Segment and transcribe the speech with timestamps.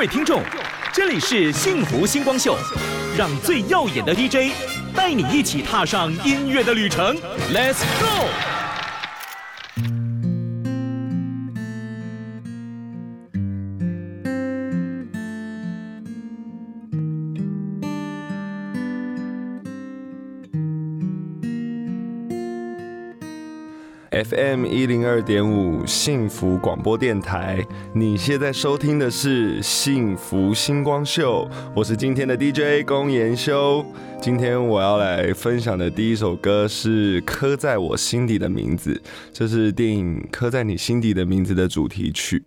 [0.00, 0.42] 各位听众，
[0.94, 2.56] 这里是幸福星光秀，
[3.18, 4.50] 让最耀眼的 DJ
[4.96, 7.14] 带你一起踏上音乐的旅程
[7.52, 8.59] ，Let's go！
[24.24, 33.84] FM 一零二点五幸福广播电台，你现在收听的是幸福星光秀，我是今天的 DJ 龚延修。
[34.20, 38.92] 今天我要来分享的第一首歌是《刻在我心底的名字》，
[39.32, 42.42] 这是电影《刻在你心底的名字》的主题曲。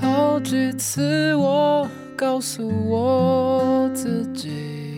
[0.00, 1.86] 好几次我
[2.16, 4.89] 告诉我自己。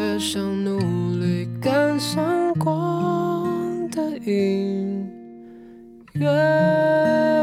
[0.00, 0.78] 越想努
[1.18, 5.06] 力赶上光的影，
[6.14, 6.26] 越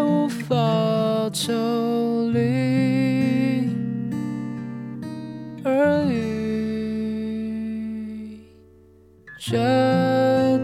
[0.01, 1.53] 无法抽
[2.31, 3.69] 离
[5.63, 6.15] 而已。
[9.37, 10.63] 觉得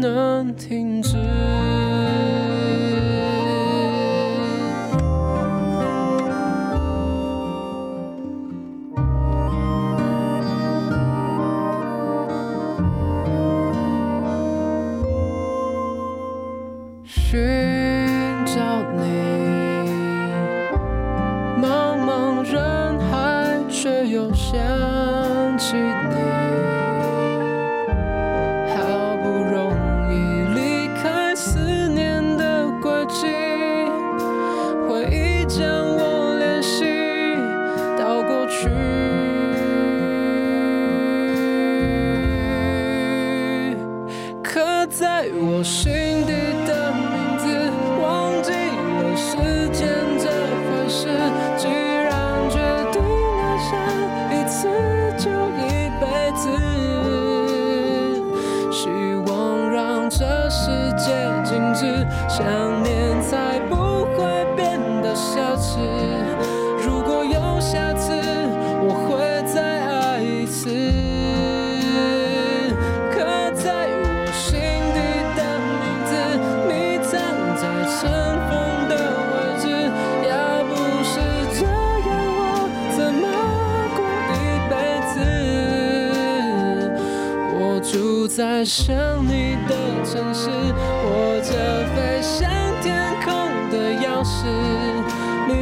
[0.00, 0.49] 刻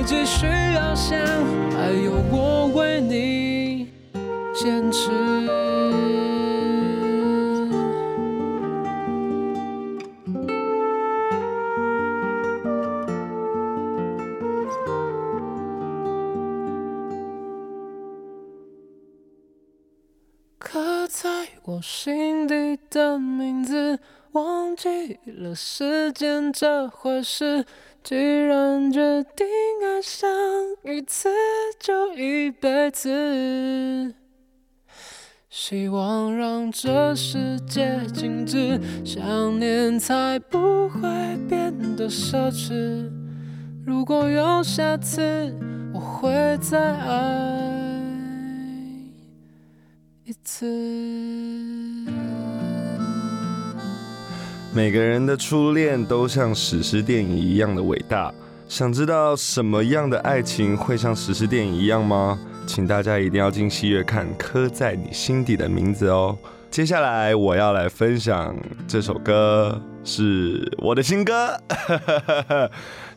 [0.08, 1.18] 继续翱翔
[1.70, 3.92] 还有我为你
[4.54, 5.10] 坚持。
[20.58, 21.28] 刻在
[21.64, 23.98] 我心底的名字
[24.32, 27.66] 忘记了时间这回事。
[28.02, 29.46] 既然决定
[29.84, 30.30] 爱上
[30.84, 31.28] 一次，
[31.78, 34.14] 就一辈子。
[35.50, 41.00] 希望让这世界静止，想念才不会
[41.48, 43.10] 变得奢侈。
[43.84, 45.52] 如果有下次，
[45.92, 47.68] 我会再爱。
[50.24, 50.66] 一次。
[54.78, 58.32] 每个人的初恋都像史诗电影一样的伟大。
[58.68, 62.38] 想知道什么样的爱情会像史诗电影一样吗？
[62.64, 66.38] 请大家一定要进戏院看《刻在你心底的名字》哦。
[66.70, 68.54] 接下来我要来分享
[68.86, 71.60] 这首歌，是我的新歌。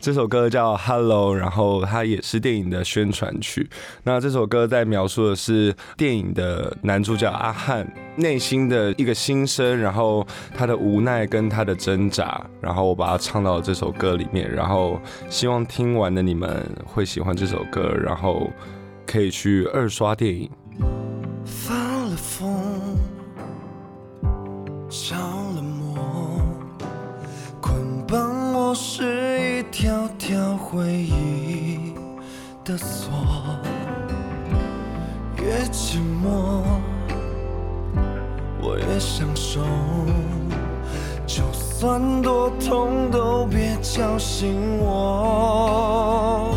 [0.01, 3.69] 这首歌叫《Hello》，然后它也是电影的宣传曲。
[4.03, 10.25] 那这首歌在描述的是电影的男主角阿汉内心的一个心声，然后
[10.56, 14.51] 他的无奈跟他的挣扎，然后我把它唱到这首歌里面。
[14.51, 15.00] 然后
[15.30, 18.50] 希望听完的你们会喜欢这首歌，然后
[19.06, 20.50] 可以去二刷电影。
[28.73, 31.94] 是一条条回忆
[32.63, 33.12] 的锁，
[35.38, 36.63] 越寂寞
[38.62, 39.62] 我越享受，
[41.25, 46.56] 就算多痛都别叫醒我。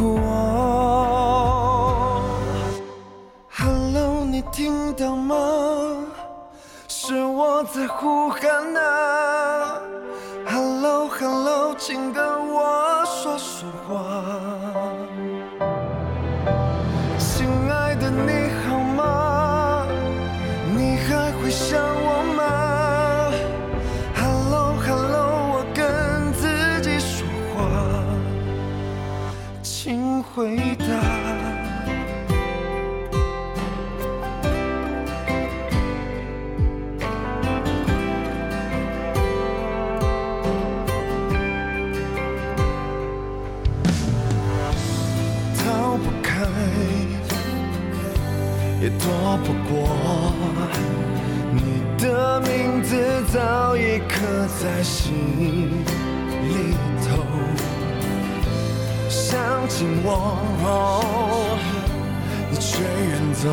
[0.00, 0.10] 我
[3.50, 5.34] Hello，你听到吗？
[6.88, 9.80] 是我在呼喊啊
[10.84, 12.22] ！Hello，Hello，请跟
[12.52, 13.94] 我说说话。
[17.18, 19.86] 亲爱的，你好吗？
[20.76, 23.32] 你还会想我吗
[24.14, 26.46] ？Hello，Hello，我跟自
[26.82, 27.64] 己说话，
[29.62, 31.33] 请回答。
[49.36, 49.88] 不过。
[51.52, 52.96] 你的名字
[53.32, 55.84] 早已刻在心
[56.42, 56.76] 里
[57.06, 57.08] 头，
[59.08, 60.36] 想紧我，
[62.50, 63.48] 你却远走。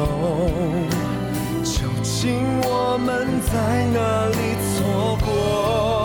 [1.64, 4.36] 究竟我们在哪里
[4.74, 6.01] 错过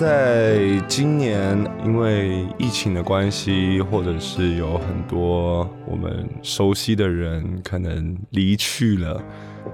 [0.00, 9.22] 在今年因为疫情的关系，或者是有很多我们熟悉的人可能离去了，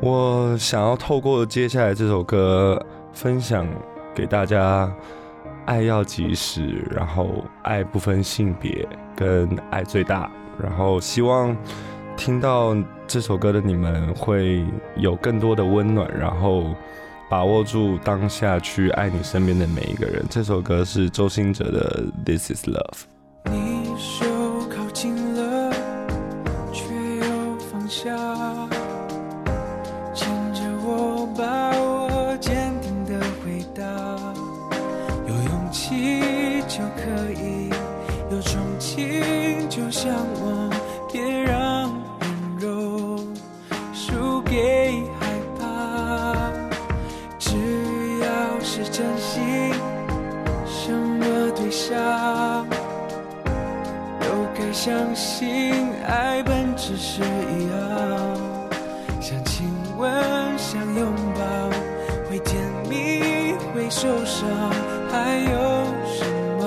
[0.01, 3.69] 我想要透过接下来这首歌分享
[4.17, 4.93] 给大家：
[5.65, 10.29] 爱要及时，然后爱不分性别，跟爱最大。
[10.61, 11.57] 然后希望
[12.17, 14.65] 听到这首歌的你们会
[14.97, 16.75] 有更多的温暖，然后。
[17.29, 20.25] 把握住当下，去爱你身边的每一个人。
[20.31, 23.03] 这首歌是周兴哲的《This Is Love》。
[23.51, 24.25] 你手
[24.69, 25.73] 靠近了，
[26.73, 26.85] 却
[27.17, 28.17] 又放下，
[30.15, 33.83] 牵着我，把我坚定的回答。
[35.27, 37.69] 有勇气就可以，
[38.31, 40.15] 有憧憬就向
[40.45, 40.66] 往，
[54.87, 55.75] 相信
[56.07, 57.77] 爱本质是一样，
[59.21, 60.09] 想亲吻，
[60.57, 61.41] 想拥抱，
[62.31, 64.49] 会甜蜜，会受伤，
[65.11, 65.59] 还有
[66.07, 66.25] 什
[66.61, 66.63] 么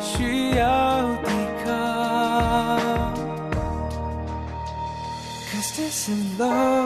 [0.00, 1.30] 需要抵
[1.64, 1.70] 抗
[5.50, 6.81] ？Cause this is love.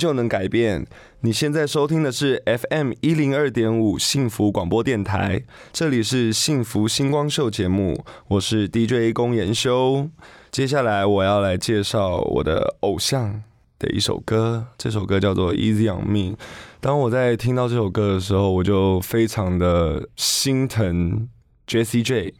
[0.00, 0.86] 就能改变。
[1.20, 10.08] 你现在收听的是 FM 一零二点五幸福广播电台，这里是幸福星光秀节目，我是 DJ 龚研修。
[10.50, 13.42] 接下来我要来介绍我的偶像
[13.78, 16.34] 的一首歌，这首歌叫做《Easy on Me》。
[16.80, 21.28] 当我在听到这首歌的时候，我就非常的心疼
[21.66, 22.32] Jessie J，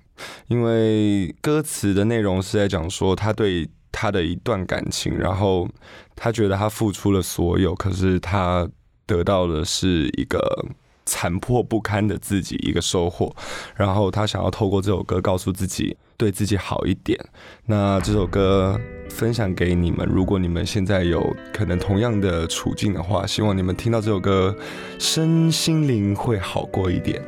[0.49, 5.69] 因为歌词的内容是在讲说他对他的一段感情，然后
[6.17, 8.69] 他觉得他付出了所有，可是他
[9.07, 10.67] 得到的是一个
[11.05, 13.35] 残破不堪的自己，一个收获。
[13.75, 17.19] 然后他想要透过这首歌告诉自己，对自己好一点。
[17.67, 18.79] 那这首歌
[19.09, 24.55] 分享给你们，如果你们现在有可能同样的处境的话，希望你们听到这首歌，
[24.99, 27.21] 身心灵会好过一点。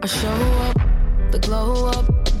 [0.00, 0.80] I show up,
[1.30, 2.31] the glow up,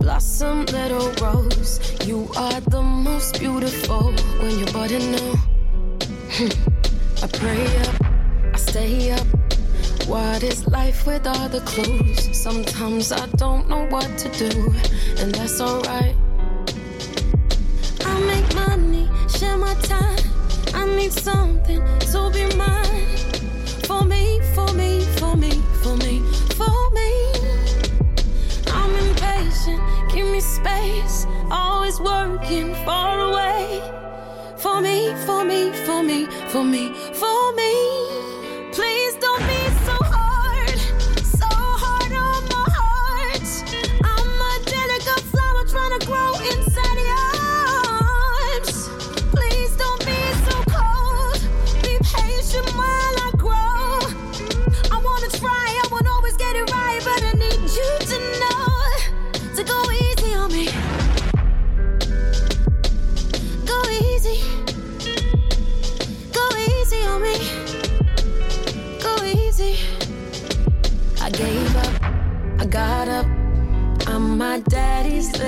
[0.00, 1.78] blossom little rose.
[2.06, 5.32] You are the most beautiful when you're budding new.
[6.34, 6.52] Hmm.
[7.22, 9.26] I pray up, I stay up.
[10.08, 12.36] What is life with all the clues?
[12.36, 14.72] Sometimes I don't know what to do,
[15.18, 16.16] and that's alright.
[18.04, 20.18] I make money, share my time.
[20.74, 23.06] I need something to be mine.
[23.86, 25.62] For me, for me, for me,
[30.08, 31.26] give me space.
[31.50, 33.82] Always working far away.
[34.56, 37.72] For me, for me, for me, for me, for me.
[38.72, 39.09] Please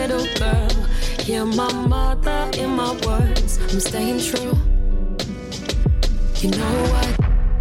[0.09, 0.69] little girl.
[1.21, 3.59] Hear my mother in my words.
[3.71, 4.55] I'm staying true.
[6.41, 7.11] You know what?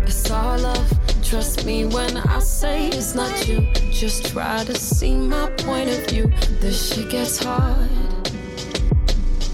[0.02, 0.92] It's all love.
[1.24, 3.60] Trust me when I say it's not you.
[3.92, 6.32] Just try to see my point of view.
[6.60, 7.90] This shit gets hard.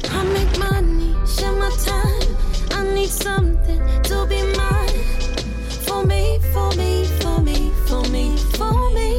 [0.10, 2.30] I make money, share my time.
[2.72, 5.04] I need something to be mine.
[5.86, 9.17] For me, for me, for me, for me, for me.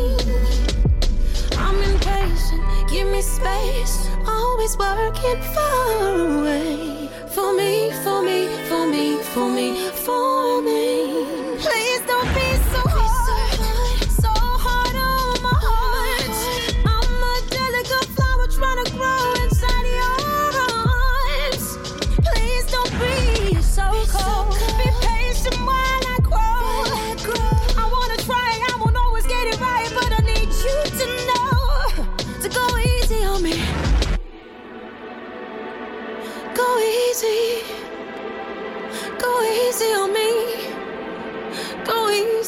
[3.39, 4.09] Space.
[4.27, 7.09] Always working far away.
[7.35, 10.48] For me, for me, for me, for me, for me.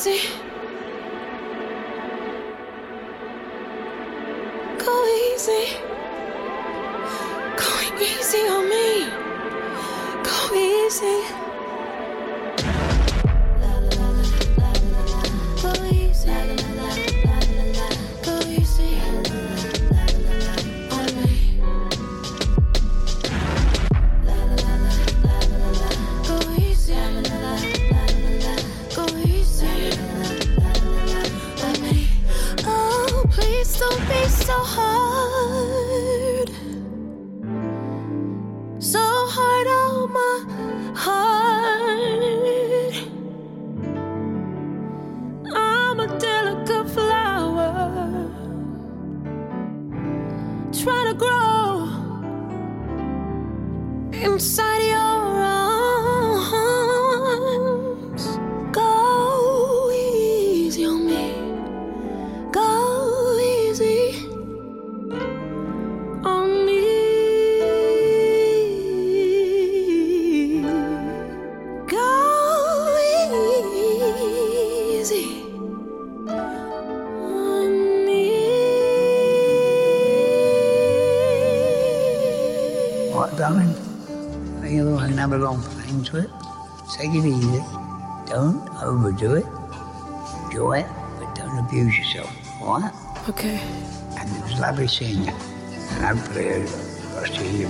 [0.02, 0.30] crazy.
[4.78, 5.89] Go easy.
[94.62, 95.30] It
[96.02, 97.68] hopefully I'll see you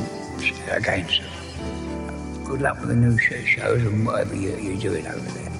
[0.72, 2.44] again soon.
[2.44, 5.52] Good luck with the new show, shows and whatever you, you're doing over there.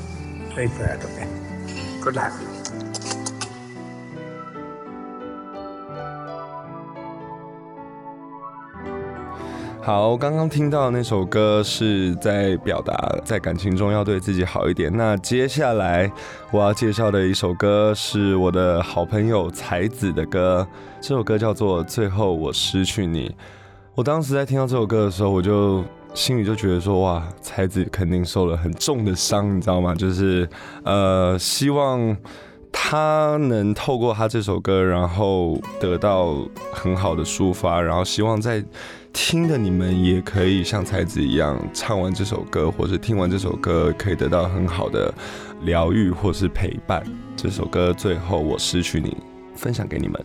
[0.54, 2.02] Very proud of you.
[2.02, 2.49] Good luck.
[9.92, 14.88] 好，刚刚听到那首歌是在表达在感情中要对自己好一点。
[14.96, 16.08] 那接下来
[16.52, 20.64] 我要介绍的一首歌是我的好朋友才子的歌，
[21.00, 23.28] 这首歌叫做《最后我失去你》。
[23.96, 25.82] 我当时在听到这首歌的时候，我就
[26.14, 29.92] 心里就觉得说，哇，才子肯定受了很重的伤，你知道吗？
[29.92, 30.48] 就是
[30.84, 32.16] 呃，希望
[32.70, 36.36] 他能透过他这首歌，然后得到
[36.72, 38.64] 很好的抒发，然后希望在
[39.12, 45.12] 听的你们也可以像才子一样，唱完这首歌或是听完这首歌，可以得到很好的
[45.62, 47.02] 疗愈或是陪伴。
[47.36, 49.16] 这首歌最后我失去你，
[49.54, 50.24] 分享给你们。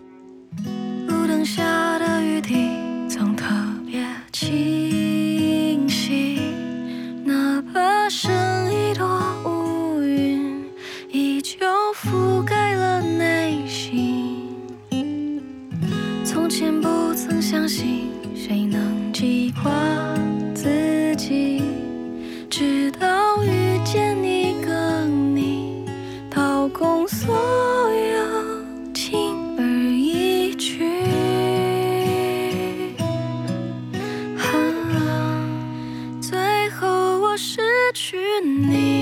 [1.07, 2.69] 路灯下的雨滴
[3.07, 3.45] 总特
[3.85, 6.39] 别清晰，
[7.23, 8.33] 哪怕剩
[8.71, 9.05] 一朵
[9.45, 10.65] 乌云，
[11.11, 11.57] 依旧
[11.93, 14.49] 覆盖了内心。
[16.23, 18.09] 从前不曾相信
[19.15, 19.71] 记挂
[20.53, 21.63] 自己，
[22.49, 25.85] 直到遇见你，跟你
[26.29, 27.33] 掏空所
[27.93, 30.83] 有，轻而易举。
[34.37, 34.43] 啊
[36.19, 37.61] 最后我失
[37.93, 38.94] 去你，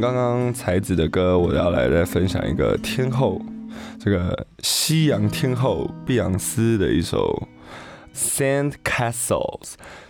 [0.00, 3.40] 刚刚才子的歌，我要来再分享一个天后，
[3.98, 7.48] 这个西洋天后碧昂斯的一首
[8.16, 9.62] 《Sand Castles》。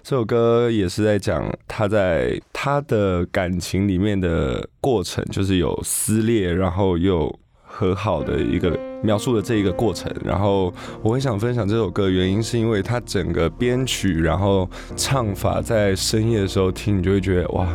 [0.02, 10.10] 这首歌也是在讲她在她的感情里面的过程，就是有撕裂，然后又和好的一个描述的这一个过程。
[10.24, 17.68] 然后我很想分享这首歌，原因是因为它整个编曲，然后唱法，在深夜的时候听，你就会觉得哇，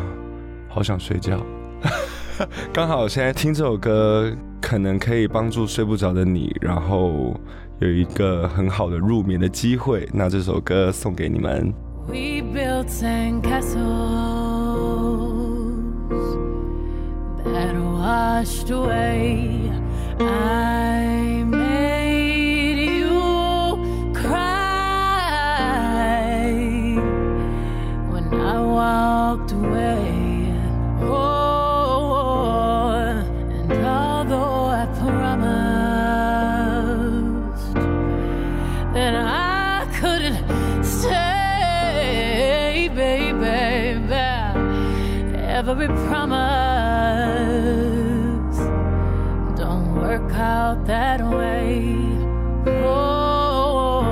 [0.70, 1.40] 好想睡觉。
[2.74, 7.40] 刚好现在听这首歌，可能可以帮助睡不着的你，然后
[7.80, 10.08] 有一个很好的入眠的机会。
[10.12, 11.74] 那这首歌送给你们。
[12.08, 13.78] We built sandcastles
[17.44, 19.72] that washed away.
[20.20, 23.78] I made you
[24.14, 24.42] cry
[28.12, 29.54] when I walked
[50.72, 51.96] out that way.
[52.86, 54.04] Oh,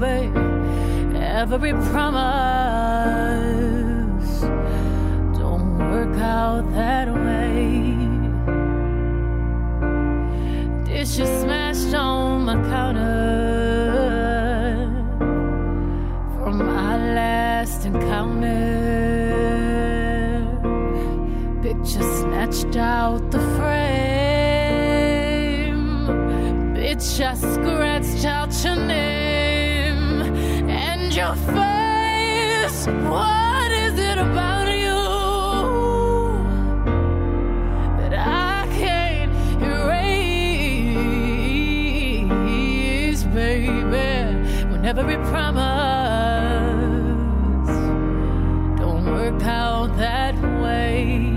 [0.00, 0.40] baby.
[1.16, 2.30] Every promise
[5.38, 7.94] don't work out that way.
[10.84, 13.20] Dishes smashed on my counter
[16.42, 18.78] from our last encounter.
[21.62, 23.49] Picture snatched out the
[27.00, 27.02] I
[27.34, 30.20] scratched out your name
[30.68, 32.86] and your face.
[33.08, 35.00] What is it about you?
[38.00, 39.32] that I can't
[39.62, 40.12] erase,
[43.24, 43.70] baby.
[44.70, 45.56] When every promise
[48.78, 51.30] don't work out that way.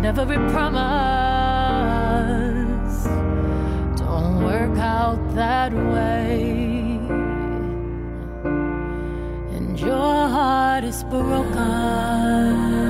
[0.00, 1.29] When every promise
[5.40, 6.98] that way
[9.56, 12.89] and your heart is broken.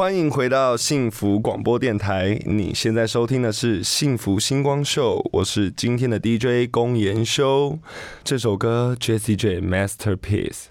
[0.00, 7.78] 欢迎回到幸福广播电台，你现在收听的是幸福星光秀，我是今天的 DJ 龚延修。
[8.24, 10.68] 这首歌 Jessie J Masterpiece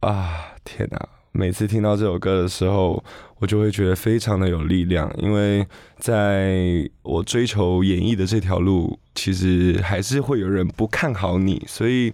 [0.00, 1.00] 啊，天哪！
[1.32, 3.02] 每次听到这首歌的时候，
[3.38, 12.12] 我就会觉得非常的有力量，因为在我追求演艺的这条路，其实还是会有人不看好你，所以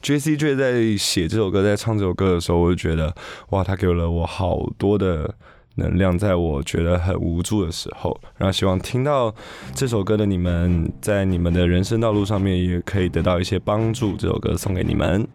[0.00, 3.12] Jessie J 在写这首歌、在唱这首歌的时候，我就觉得
[3.48, 5.34] 哇，他给了我好多的
[5.76, 8.18] 能量，在我觉得很无助的时候。
[8.36, 9.34] 然后希望听到
[9.74, 14.16] 这首歌的你们，在你们的人生道路上面也可以得到一些帮助。
[14.16, 15.26] 这首歌送给你们。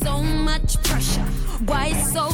[0.00, 1.26] So much pressure.
[1.66, 2.29] Why so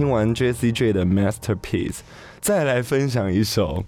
[0.00, 1.98] 听完 J C J 的 Masterpiece，
[2.40, 3.84] 再来分享一首，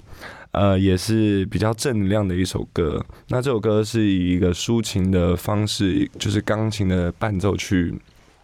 [0.51, 3.03] 呃，也是比较正能量的一首歌。
[3.29, 7.94] 那这首歌是以一个抒情的方式，就是钢琴的伴奏去。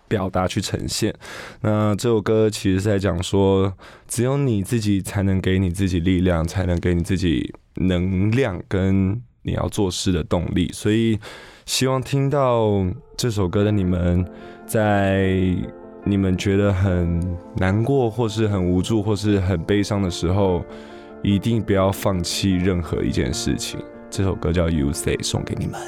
[0.09, 1.14] 表达去呈现，
[1.61, 3.70] 那这首歌其实是在讲说，
[4.07, 10.70] 只有你自己才能给你自己力量，才能给你自己能量跟你要做事的动力。
[10.72, 11.18] 所以，
[11.66, 12.87] 希望听到
[13.18, 14.26] 这首歌的你们，
[14.66, 15.54] 在
[16.05, 17.21] 你们觉得很
[17.57, 20.65] 难过或是很无助或是很悲伤的时候
[21.23, 25.81] 一定不要放弃任何一件事情这首歌叫 you say 送给你们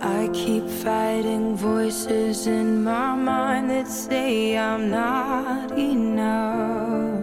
[0.00, 7.13] i keep fighting voices in my mind that say i'm not enough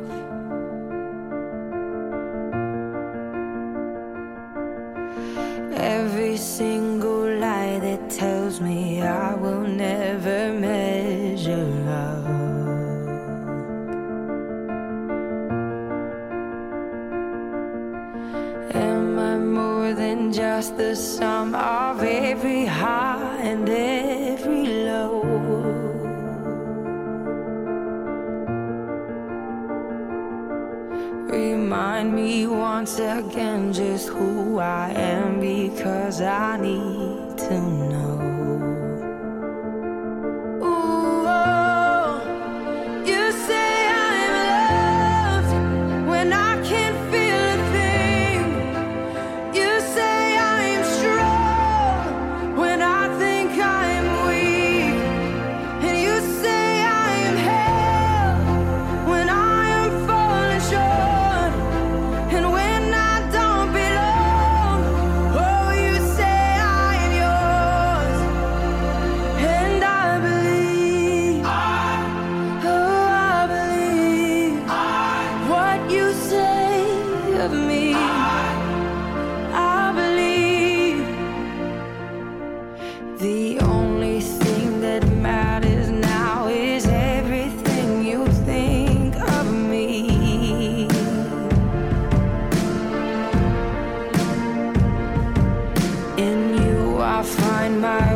[97.62, 98.11] find my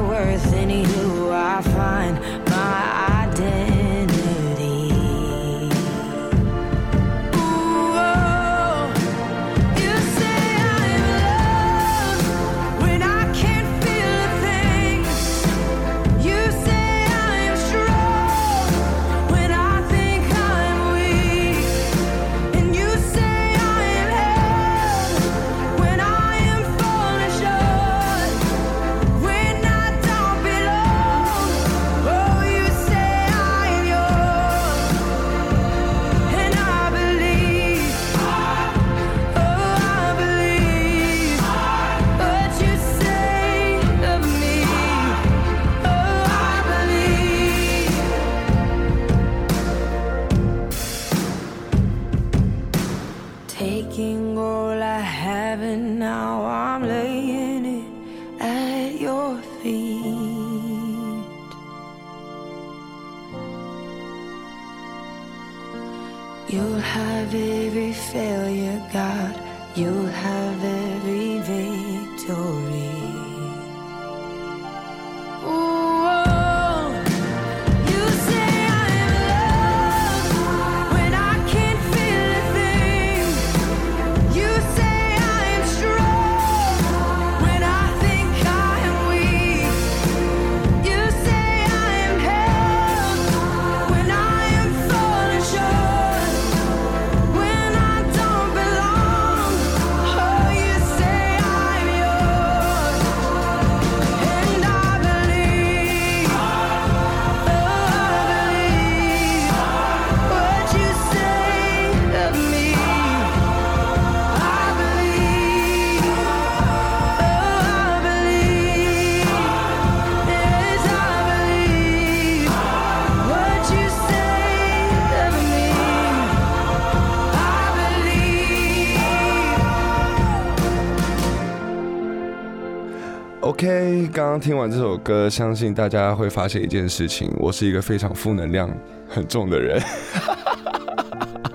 [134.35, 138.69] 刚听完这首歌，相信大家会发现一件事情：我是一个非常负能量
[139.07, 139.81] 很重的人。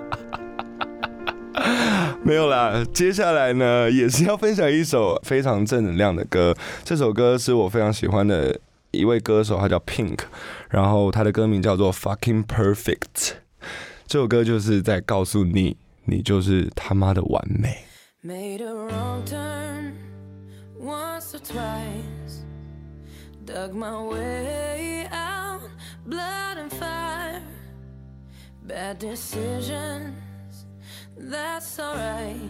[2.24, 6.56] 没有啦，接下来呢也是要分享一首非常正能量的歌。
[6.82, 8.58] 这首歌是我非常喜欢的
[8.92, 10.20] 一位歌手，他叫 Pink，
[10.70, 13.32] 然后他的歌名叫做 Fucking Perfect。
[14.06, 15.76] 这首歌就是在告诉你，
[16.06, 17.76] 你就是他妈的完美。
[23.52, 25.60] Dug my way out,
[26.06, 27.42] blood and fire.
[28.62, 30.14] Bad decisions,
[31.16, 32.48] that's alright.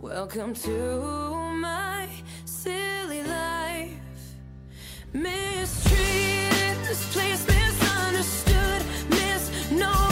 [0.00, 2.08] Welcome to my
[2.46, 3.90] silly life.
[5.12, 10.09] Mistreated, misplaced, misunderstood, misknowing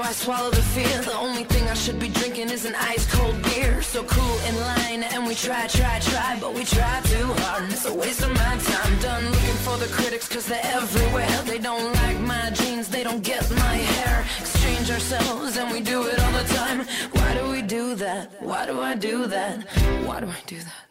[0.00, 1.02] I swallow the fear.
[1.02, 3.82] The only thing I should be drinking is an ice cold beer.
[3.82, 7.72] So cool in line, and we try, try, try, but we try too hard, and
[7.72, 8.98] it's a waste of my time.
[9.00, 11.42] Done looking for the critics, cause they're everywhere.
[11.46, 14.24] They don't like my jeans, they don't get my hair.
[14.40, 16.86] Exchange ourselves, and we do it all the time.
[17.12, 18.42] Why do we do that?
[18.42, 19.66] Why do I do that?
[20.06, 20.84] Why do I do that?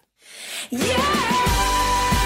[0.70, 2.17] Yeah!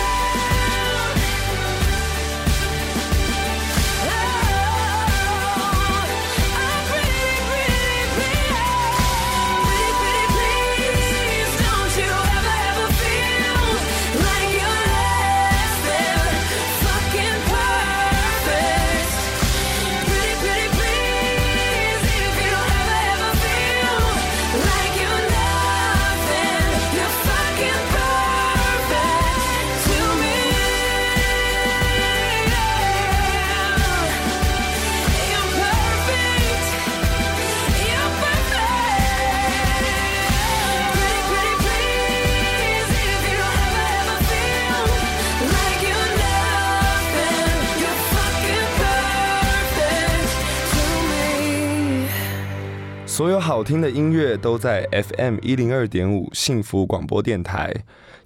[53.22, 57.72] 所有好听的音乐都在 FM 一零二点五幸福广播电台。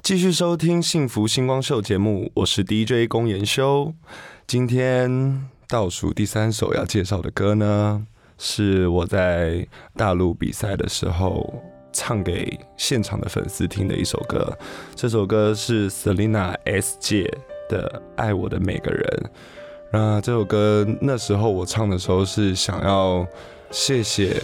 [0.01, 3.93] 继续收听《幸福星光秀》节目，我是 DJ 龚延修。
[4.47, 9.67] 今天倒数第三首要介绍的歌呢，是我在
[9.97, 11.53] 大陆比赛的时候
[11.91, 14.57] 唱给现场的粉丝听的一首歌。
[14.95, 17.29] 这首歌是 Selina S 姐
[17.67, 19.23] 的《爱我的每个人》。
[19.91, 23.27] 那这首歌那时候我唱的时候是想要
[23.71, 24.41] 谢谢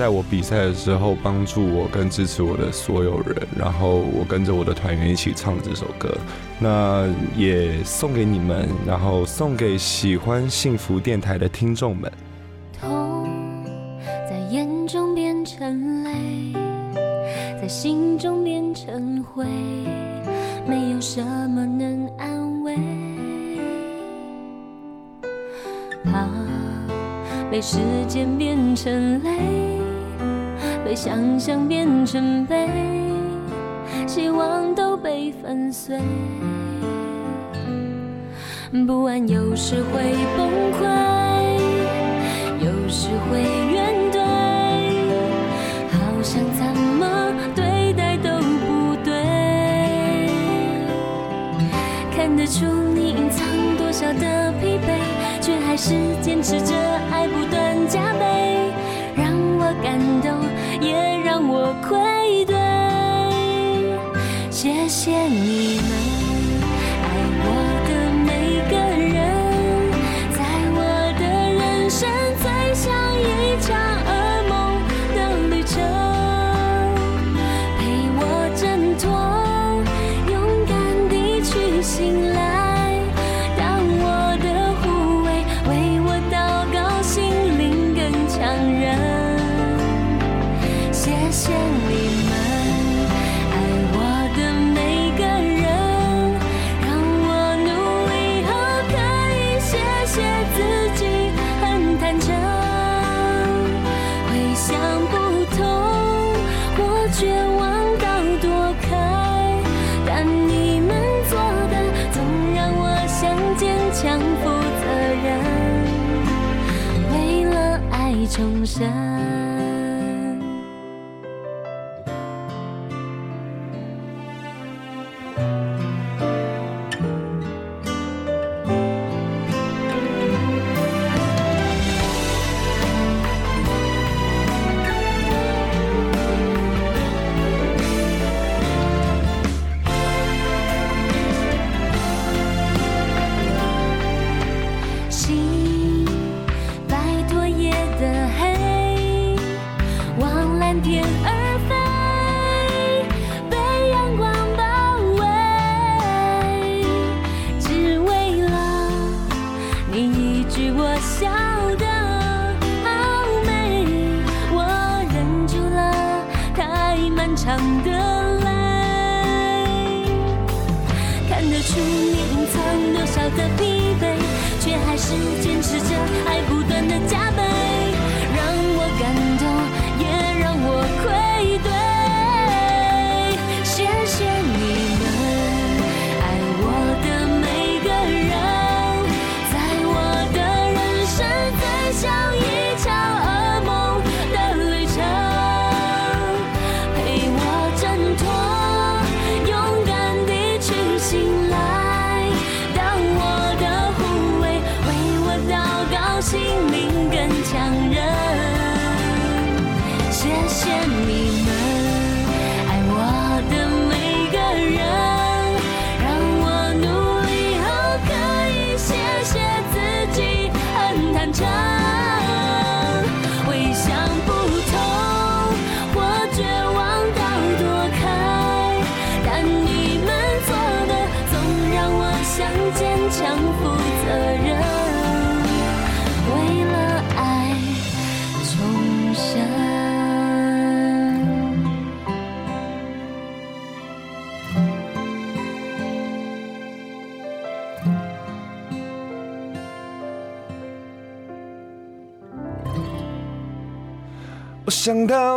[0.00, 6.16] 在我比赛的时候帮助我跟支持我的所有人，然后我跟着我的团员一起唱了这首歌。
[6.58, 12.10] 那也送给你们，然后送给喜欢幸福电台的听众们。
[12.80, 13.28] 痛
[14.26, 16.54] 在眼中变成泪，
[17.60, 19.44] 在心中变成灰，
[20.66, 22.74] 没有什么能安慰。
[26.04, 26.26] 怕
[27.50, 27.76] 被时
[28.08, 29.69] 间变成泪，
[30.90, 32.68] 被想象变成悲，
[34.08, 36.00] 希望都被粉碎。
[38.88, 40.82] 不安有时会崩溃，
[42.58, 43.40] 有时会
[43.72, 44.18] 怨怼，
[45.92, 46.66] 好像怎
[46.98, 49.12] 么对待都不对。
[52.16, 53.46] 看得出你隐藏
[53.78, 54.98] 多少的疲惫，
[55.40, 56.74] 却还是坚持着
[57.12, 57.69] 爱不断
[60.80, 61.09] 动，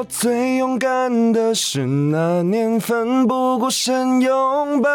[0.10, 4.90] 最勇敢的是那年奋不顾身拥抱，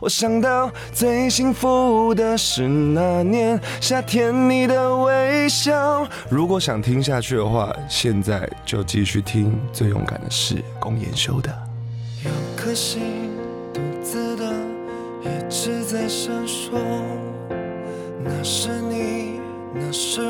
[0.00, 6.06] 我想到最幸福的是那年夏天你的微笑。
[6.28, 11.50] 如果想听下去的话，现在就继续听最勇敢的是公研修的。
[12.24, 13.30] 有颗心
[13.72, 14.52] 独自的
[15.22, 16.72] 一直在闪烁，
[18.22, 19.40] 那是你，
[19.74, 20.29] 那是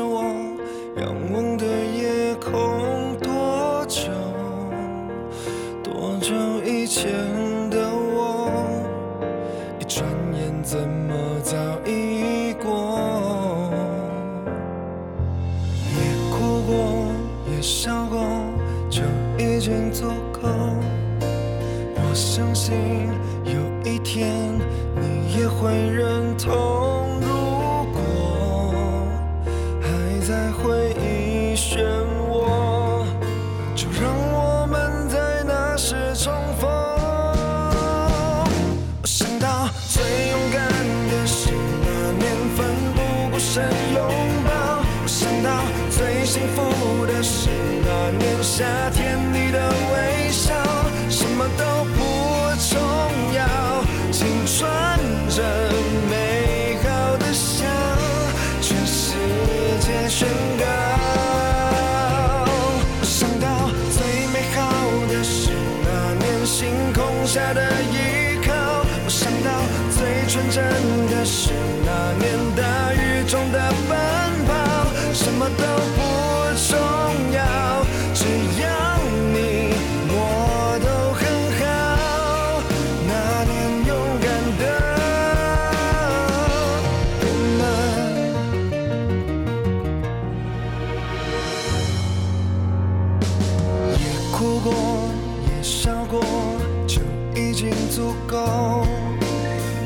[97.61, 98.37] 经足够。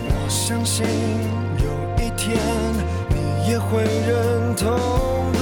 [0.07, 0.85] 我相信
[1.59, 1.65] 有
[2.01, 2.39] 一天
[3.09, 4.63] 你也会认同。
[5.33, 5.41] 如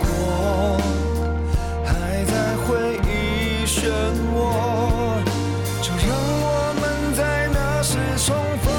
[0.00, 0.80] 果
[1.84, 3.92] 还在回忆漩
[4.32, 4.36] 涡，
[5.82, 6.08] 就让
[6.40, 7.20] 我们在
[7.52, 8.72] 那时重逢。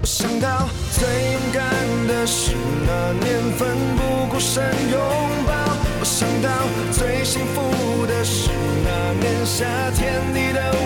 [0.00, 0.46] 我想到
[0.92, 1.02] 最
[1.32, 1.60] 勇敢
[2.06, 2.54] 的是
[2.86, 3.26] 那年
[3.58, 4.00] 奋不
[4.30, 4.96] 顾身拥
[5.44, 5.50] 抱，
[5.98, 6.48] 我想到
[6.92, 8.48] 最幸福的是
[8.84, 9.90] 那年夏
[10.52, 10.81] 天你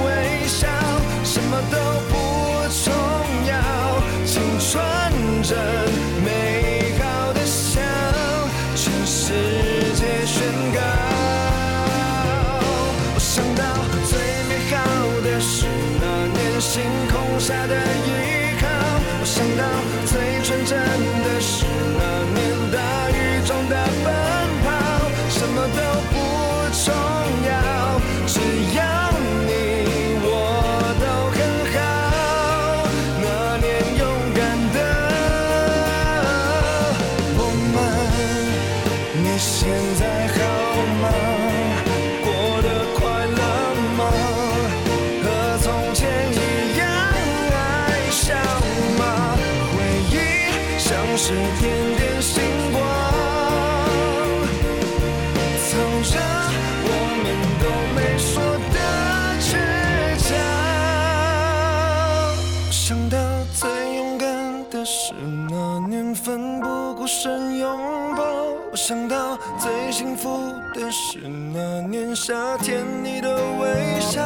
[65.18, 68.22] 是那年奋不顾身拥抱，
[68.70, 74.20] 我想到最幸福的是那年夏天你的微笑，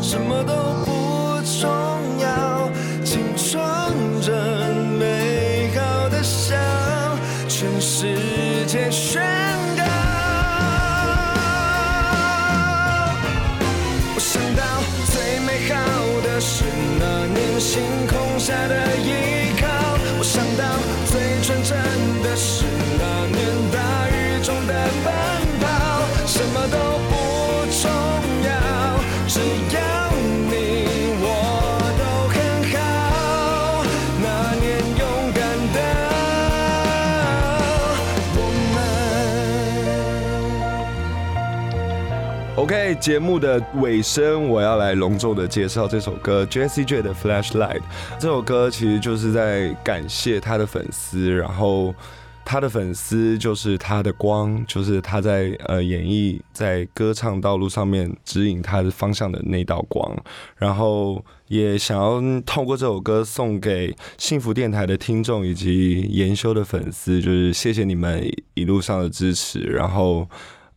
[0.00, 0.54] 什么都
[0.86, 1.68] 不重
[2.20, 2.70] 要，
[3.04, 3.62] 青春
[4.22, 4.34] 真
[4.98, 6.56] 美好的笑
[7.46, 8.16] 全世
[8.66, 9.22] 界宣
[9.76, 9.84] 告。
[14.14, 14.64] 我想到
[15.12, 15.76] 最美好
[16.22, 16.64] 的是
[16.98, 19.39] 那年星空下的依靠，
[20.20, 20.62] 我想到
[21.06, 21.72] 最纯真
[22.22, 22.66] 的是
[22.98, 23.40] 那年
[23.72, 25.10] 大雨中的奔
[25.62, 25.64] 跑，
[26.26, 26.99] 什么都
[42.60, 47.78] OK，节目的尾声，我要来隆重的介绍这首歌 Jessie J 的《Flashlight》。
[48.18, 51.94] 这首歌其实就是在感谢他的粉丝，然后
[52.44, 60.14] 他的粉丝就是他的光，就是他在呃演绎在歌唱道路上面指引他的方向的那道光，
[60.58, 70.28] 然后也想要透过这首歌送给幸福电台的听众以及研修的粉丝，就是谢谢你们一路上的支持，然后。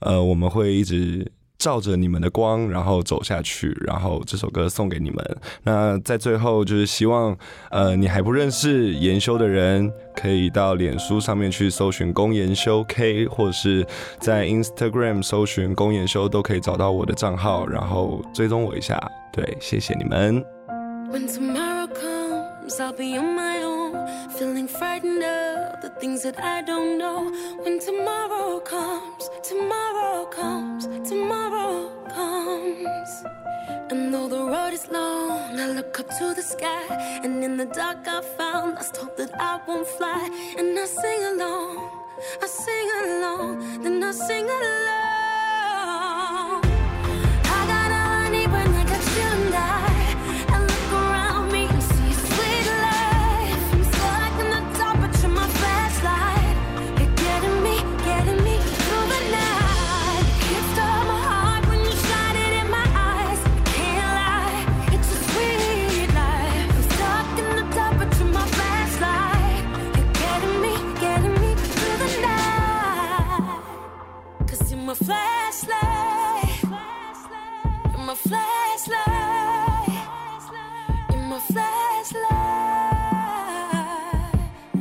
[0.06, 1.26] 呃，我们会一直
[1.64, 3.74] 照着你们的光，然后走下去。
[3.88, 5.38] 然后这首歌送给你们。
[5.64, 7.34] 那在最后就是希望，
[7.72, 13.88] 呃，你还不认识研修的人，可以到脸书上面去搜寻公研修 K，或者是
[14.20, 19.02] 在 Instagram 搜寻公研修，都可以找到我的账号，然后追踪我一下。
[19.32, 20.44] 对，谢谢你们。
[21.10, 23.94] When tomorrow comes, I'll be on my own,
[24.38, 27.32] feeling frightened of the things that I don't know.
[27.64, 33.24] When tomorrow comes, tomorrow comes, tomorrow comes.
[33.92, 36.86] And though the road is long, I look up to the sky.
[37.24, 40.30] And in the dark, I found lost hope that I won't fly.
[40.58, 41.90] And I sing along,
[42.42, 45.13] I sing along, then I sing along.
[74.94, 76.62] My flashlight.
[76.62, 79.88] You're my flashlight.
[81.10, 82.30] You're my flashlight.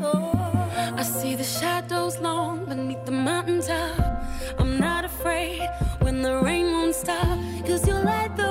[0.02, 4.24] Oh, I see the shadows long beneath the mountaintop.
[4.58, 5.66] I'm not afraid
[6.00, 7.38] when the rain won't stop.
[7.66, 8.41] Cause you light the